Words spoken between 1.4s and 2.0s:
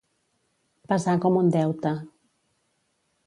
un deute.